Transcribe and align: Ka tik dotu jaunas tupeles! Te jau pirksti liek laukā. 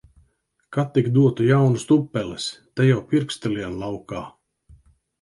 Ka 0.77 0.85
tik 0.95 1.09
dotu 1.17 1.49
jaunas 1.51 1.87
tupeles! 1.91 2.49
Te 2.75 2.91
jau 2.91 2.99
pirksti 3.13 3.55
liek 3.55 3.81
laukā. 3.85 4.27